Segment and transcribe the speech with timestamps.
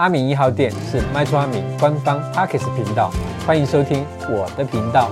[0.00, 3.12] 阿明一号店是卖厝阿明官方 Podcast 频道，
[3.46, 5.10] 欢迎收听我的频道。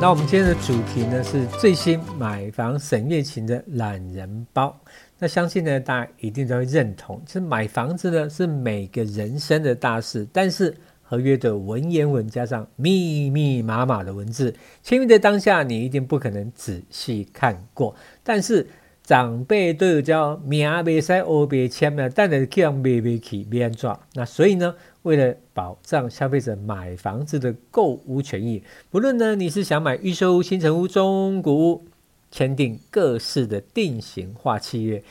[0.00, 4.72] 那我们今天的主题呢是最新买房审阅期的懒人包。
[5.18, 10.72] 那相信呢大家一定都会认同，其实买房子呢是每个人生的大事，但是
[11.02, 18.64] 合约的文言文加上密密麻麻的文字，签约的当下你一定不可能仔细看过，但是。
[19.12, 23.94] 长辈都有教，名别塞，欧别签了，但是这样买不起，别安怎？
[24.14, 31.84] 那所以呢，为了保障消费者买房子的购屋权益，不论呢你是想买预售屋、新成屋、中古屋，
[32.30, 35.02] 签订各式的定型化契约，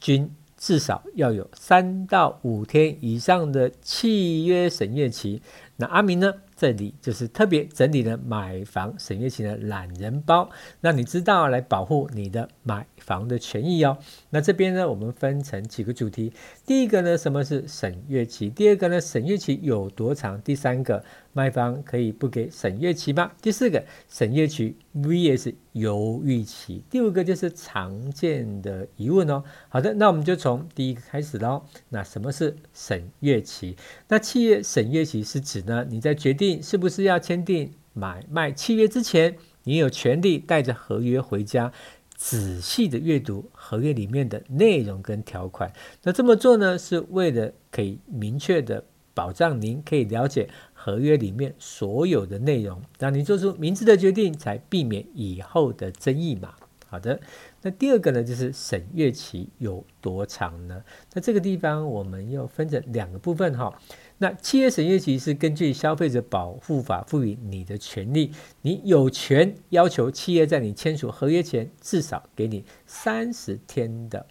[0.00, 0.28] 均
[0.58, 5.40] 至少要有三到五天以上的契约审阅期。
[5.76, 6.34] 那阿明呢？
[6.56, 10.48] 这里就是特别整理了买房沈月期的懒人包，
[10.80, 13.98] 让你知道来保护你的买房的权益哦。
[14.30, 16.32] 那这边呢，我们分成几个主题。
[16.64, 18.48] 第一个呢，什么是沈月期？
[18.48, 20.40] 第二个呢，沈月期有多长？
[20.42, 23.32] 第三个，卖方可以不给沈月期吗？
[23.42, 26.84] 第四个，沈月期 vs 犹豫期。
[26.88, 29.42] 第五个就是常见的疑问哦。
[29.68, 31.64] 好的，那我们就从第一个开始喽。
[31.88, 33.76] 那什么是审阅期？
[34.08, 36.62] 那契约审阅期是指呢，你在决定。
[36.62, 41.72] 是不是要签订买卖契约之前，你有权利带着合约回家，
[42.14, 45.72] 仔细的阅读合约里面的内容跟条款。
[46.02, 48.84] 那这么做呢，是为了可以明确的
[49.14, 56.54] 保障您可以了解合约里面所有的内容，让您做出明智的决定，才避免以后的争议嘛。
[56.86, 57.18] 好的，
[57.62, 60.80] 那第二个呢，就是审阅期有多长呢？
[61.12, 63.76] 那这个地方我们又分成两个部分哈。
[64.18, 68.30] 那契约审阅期是根据消费者保护法赋予你的权利，
[68.62, 74.24] 你有权要求企业在你签署合约前至少给你三十天的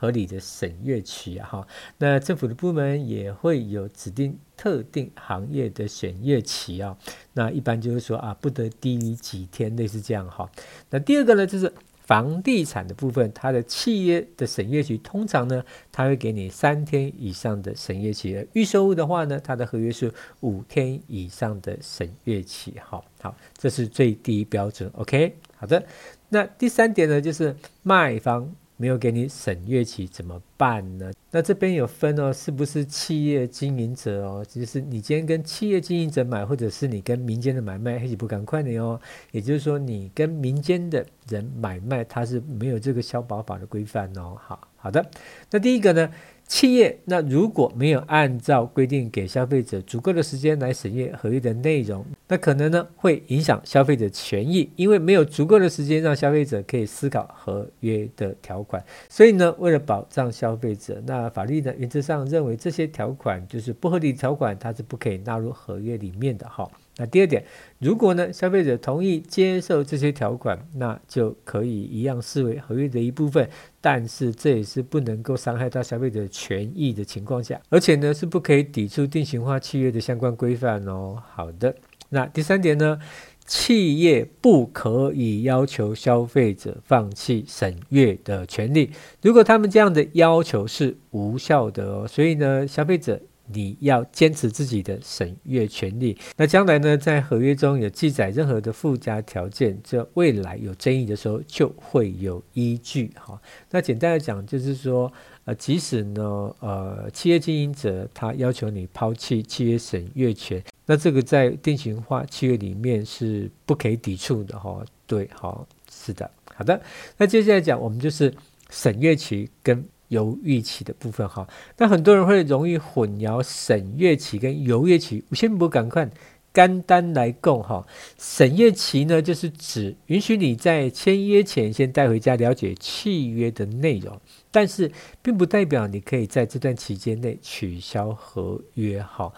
[0.00, 1.68] 合理的审阅期啊哈。
[1.98, 6.96] 那政府的部门也会有指定特定行业的审阅期啊，
[7.34, 10.50] 那一般就是说啊，不得低于几天，类似这样哈。
[10.88, 11.70] 那第二个呢，就是。
[12.10, 22.74] 房地产的部分，它的契约的审阅期通常呢，它会给你三天以上的审阅期；预售物的话呢，它的合约是五天以上的审阅期。
[22.84, 24.90] 好，好，这是最低标准。
[24.94, 25.86] OK，好的。
[26.30, 27.54] 那第三点呢，就是
[27.84, 28.52] 卖方。
[28.80, 31.12] 没有给你审阅期怎么办呢？
[31.30, 34.42] 那这边有分哦，是不是企业经营者哦？
[34.48, 38.98] 就是你今天跟企业经营者买，或者是你跟民间的买卖，还是不赶快的哦。
[39.32, 44.34] 也就是说，你跟民间的人买卖，他是没有这个消保法的规范哦。
[44.40, 45.10] 好，好的。
[45.50, 46.10] 那第一个呢？
[46.50, 58.84] 企业那如果没有按照规定给消费者足够的时间来审阅合约的内容，那可能呢会影响消费者权益，因为没有足够的时间让消费者可以思考合约的条款。
[59.08, 66.68] 所以呢，为了保障消费者，那法律呢原则上认为这些条款就是不合理条款，它是不可以纳入合约里面的哈。
[67.00, 67.42] 那第二点，
[67.78, 73.48] 如果呢消费者同意接受这些条款，那就可以一样视为合约的一部分。
[73.80, 81.16] 但是这也是不能够伤害到消费者权益的情况下，而且呢是不可以抵触定型化契约的相关规范哦。
[81.32, 81.74] 好的，
[82.10, 82.98] 那第三点呢，
[83.46, 88.90] 企业不可以要求消费者放弃审阅的权利，
[89.22, 92.06] 如果他们这样的要求是无效的哦。
[92.06, 93.22] 所以呢，消费者。
[93.52, 96.16] 你要坚持自己的审阅权利。
[96.36, 103.40] 那将来呢，在合约中有记载任何的附加条件，这未来有争议的时候就会有依据哈。
[103.70, 105.12] 那简单来讲，就是说，
[105.44, 106.22] 呃，即使呢，
[106.60, 114.84] 呃，企业经营者他要求你抛弃契约审阅权，那这个在定型化契约里面是不可以抵触的哈。
[115.06, 116.80] 对，好，是的，好的。
[117.16, 118.32] 那接下来讲，我们就是
[118.70, 119.84] 审阅期跟。
[120.10, 125.24] 游乐器的部分哈，那很多人会容易混淆省乐器跟游乐器。
[125.32, 126.08] 先不赶快
[126.52, 127.86] 简单来供哈，
[128.18, 134.90] 审阅期呢，就是指允许你在签约前先带回家了解契约的内容，但是
[135.22, 139.32] 并不代表你可以在这段期间内取消合约哈。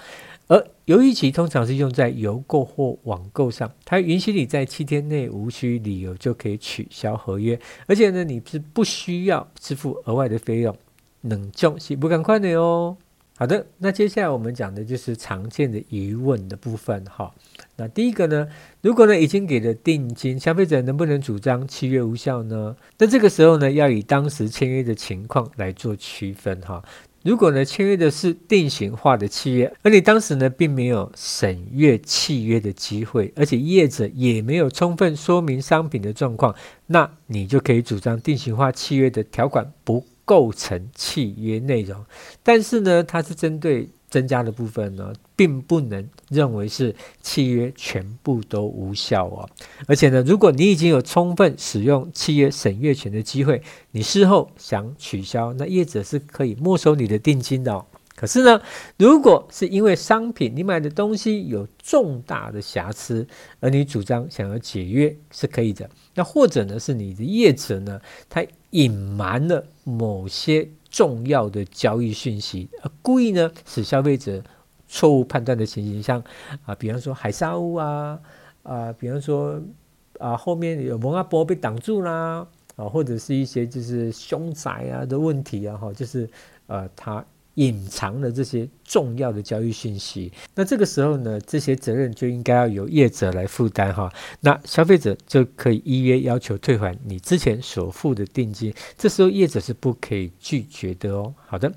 [0.49, 10.75] 而犹豫期通常是用在邮购或网购上，它允许你在七天内无需理由就可以取消合约，而且呢，你是不需要支付额外的费用。
[11.20, 12.97] 冷重是不赶快的哦。
[13.43, 17.35] 好的，那接下来我们讲的就是常见的疑问的部分哈。
[17.75, 18.47] 那第一个呢，
[18.83, 22.77] 如果呢已经给了定金，消费者能不能主张契约无效呢？
[22.99, 26.81] 那这个时候呢，要以当时签约的情况来做区分哈。
[27.25, 36.55] 如果呢签约的是定型化的契约，而你当时呢并没有审阅契约的机会，而且业者也没有充分说明商品的状况，
[36.87, 42.04] 那你就可以主张定型化契约的条款不构成契约内容，
[42.42, 49.48] 但是呢，它是针对增加的部分呢，并不能认为是契约全部都无效哦。
[49.86, 57.84] 而且呢，如果你已经有充分使用契约审阅权的机会，你事后想取消，那业者是可以没收你的定金的哦。
[58.14, 58.60] 可是呢，
[58.98, 63.26] 如果是因为商品你买的东西有重大的瑕疵，
[63.58, 65.90] 而你主张想要解约是可以的。
[66.14, 74.42] 那或者呢，是你的业者呢，他隐瞒了某些重要的交易讯息，而故意呢使消费者
[74.86, 76.22] 错误判断的情形，像
[76.66, 78.20] 啊，比方说海沙屋啊，
[78.62, 79.58] 啊，比方说
[80.19, 82.46] 啊后面有蒙阿波被挡住啦，
[82.76, 86.28] 啊，或者是一些就是凶宅啊的问题啊，哈，就是
[86.66, 87.24] 呃他。
[87.54, 94.10] 隐藏了这些重要的交易信息，那这个时候呢，这些责任就应该要由业者来负担哈。
[94.40, 101.34] 那消费者就可以依约要求退还你之前所付的定金，这时候业者是不可以拒绝的哦。
[101.52, 101.70] 好的，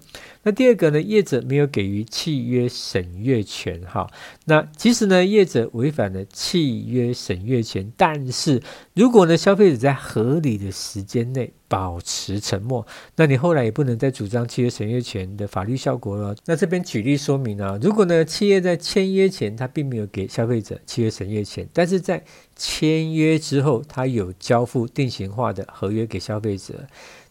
[0.44, 4.10] 那第二个呢，业者没有给予契约审阅权哈。
[4.45, 8.63] 那其实呢，业者违反了契约审阅权，但是
[8.94, 11.51] 如果呢，消费者在合理的时间内。
[11.68, 12.86] 保持沉默，
[13.16, 16.36] 那你后来也不能再主张契约审阅权的法律效果了。
[16.45, 22.24] 那这边举例说明啊，如果呢，企业在签约前他并没有给消费者契约审阅权，但是在
[22.56, 26.88] 签约之后他有交付定型化的合约给消费者。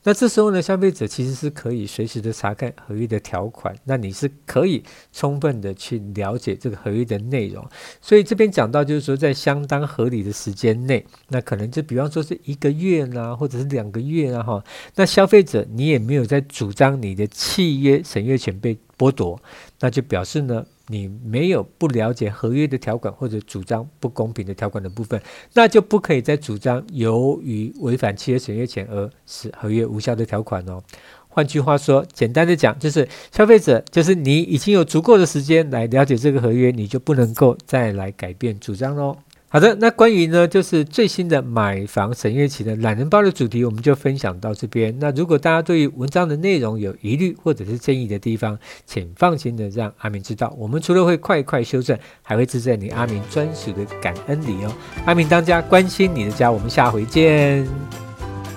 [0.06, 7.67] 那这时候呢，消费者其实是可以随时的查看合约的条款，那你是可以充分的去了解这个合约的内容。
[8.03, 14.65] 所以这边讲到就是说，在相当合理的时间内，那可能就比方说是一个月呢，或者是两个月啊，哈，
[14.95, 19.41] 那消费者你也没有在主张你的契约审阅权被剥夺，
[19.81, 20.67] 那就表示呢。
[20.89, 25.21] 你没有不了解合约的条款，或者主张不公平的条款的部分，
[25.55, 30.83] 那就不可以再主张由于违反契约审阅权而使合约无效的条款哦。
[31.29, 39.17] 换句话说，简单的讲，就是消费者就是你已经有足够的时间来了解这个合约，你就不能够再来改变主张喽。
[39.55, 44.93] 好的，那关于呢，就是最新的买房审阅期的懒人包的主题，我们就分享到这边。
[44.99, 50.53] 那如果大家对于文章的内容有疑虑或者是建议的地方，请放心的让阿明知道。
[50.59, 54.73] 我们除了会快快修正，还会置在你阿明专属的感恩礼哦。
[55.06, 57.65] 阿明当家，关心你的家，我们下回见。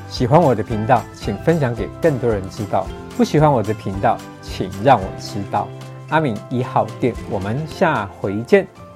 [0.09, 5.69] 喜欢我的频道，请分享给更多人知道；不喜欢我的频道，请让我知道。
[6.09, 8.86] 阿明一号店，我们下回见。